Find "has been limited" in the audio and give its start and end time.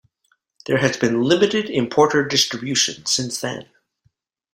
0.79-1.69